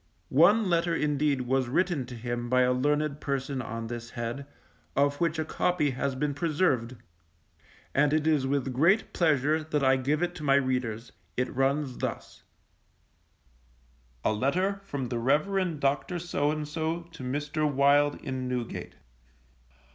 [0.29, 4.47] One letter indeed was written to him by a learned person on this head,
[4.95, 6.95] of which a copy has been preserved,
[7.93, 11.99] and it is with great pleasure that I give it to my readers, it runs
[11.99, 12.41] thus:
[14.25, 16.17] A letter from the Reverend Dr.
[16.17, 17.71] to Mr.
[17.71, 18.95] Wild in Newgate.